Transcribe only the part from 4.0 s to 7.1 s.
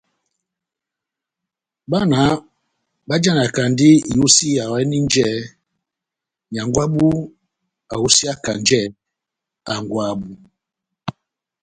iyosiya ohòninjɛ nyángwɛ wabu